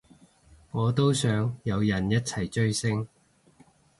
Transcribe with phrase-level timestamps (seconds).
[0.71, 3.07] 我都想有人一齊追星